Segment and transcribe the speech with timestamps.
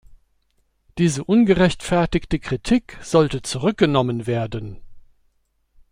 [0.97, 4.81] Diese ungerechtfertigte Kritik sollte zurückgenommen werden.